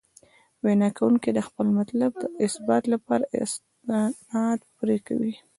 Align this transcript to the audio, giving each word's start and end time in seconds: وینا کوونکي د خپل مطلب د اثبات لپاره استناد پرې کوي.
وینا 0.63 0.89
کوونکي 0.97 1.29
د 1.33 1.39
خپل 1.47 1.67
مطلب 1.79 2.11
د 2.21 2.23
اثبات 2.45 2.83
لپاره 2.93 3.25
استناد 3.41 4.59
پرې 4.77 4.97
کوي. 5.07 5.33